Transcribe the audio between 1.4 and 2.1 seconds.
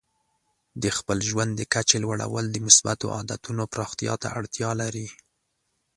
د کچې